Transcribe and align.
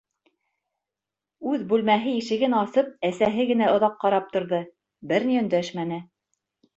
Үҙ 1.49 1.65
бүлмәһе 1.73 2.13
ишеген 2.21 2.55
асып 2.59 2.89
әсәһе 3.09 3.45
генә 3.51 3.67
оҙаҡ 3.73 3.99
ҡарап 4.05 4.31
торҙо, 4.37 4.63
бер 5.13 5.29
ни 5.29 5.37
өндәшмәне. 5.43 6.01